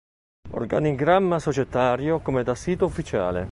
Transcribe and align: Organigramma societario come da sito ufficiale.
Organigramma 0.53 1.37
societario 1.37 2.21
come 2.21 2.41
da 2.41 2.55
sito 2.55 2.85
ufficiale. 2.85 3.49